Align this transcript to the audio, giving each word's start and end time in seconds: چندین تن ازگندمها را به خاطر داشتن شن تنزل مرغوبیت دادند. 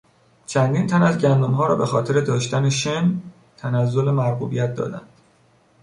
چندین 0.45 0.87
تن 0.87 1.03
ازگندمها 1.03 1.65
را 1.65 1.75
به 1.75 1.85
خاطر 1.85 2.21
داشتن 2.21 2.69
شن 2.69 3.21
تنزل 3.57 4.11
مرغوبیت 4.11 4.75
دادند. 4.75 5.21